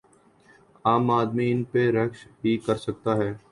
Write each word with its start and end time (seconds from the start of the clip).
عام 0.85 1.05
آدمی 1.11 1.47
ان 1.51 1.61
پہ 1.71 1.81
رشک 1.95 2.45
ہی 2.45 2.57
کر 2.65 2.75
سکتا 2.85 3.11
ہے۔ 3.17 3.31